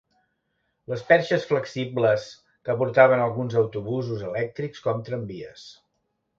Les 0.93 1.03
perxes 1.09 1.45
flexibles 1.49 2.25
que 2.69 2.77
portaven 2.81 3.23
alguns 3.27 3.61
autobusos 3.63 4.27
elèctrics 4.33 4.85
com 4.89 5.09
tramvies. 5.13 5.71